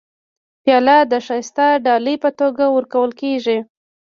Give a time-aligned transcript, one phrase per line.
[0.63, 3.57] پیاله د ښایسته ډالۍ په توګه ورکول کېږي.